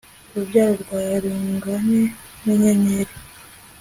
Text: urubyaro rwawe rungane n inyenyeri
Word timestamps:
urubyaro 0.31 0.73
rwawe 0.83 1.15
rungane 1.23 2.01
n 2.43 2.45
inyenyeri 2.53 3.13